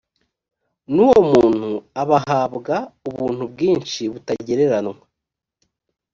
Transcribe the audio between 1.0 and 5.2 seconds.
uwo muntu abahabwa ubuntu bwinshi butagereranywa